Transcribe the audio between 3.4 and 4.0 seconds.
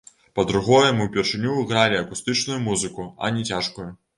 цяжкую.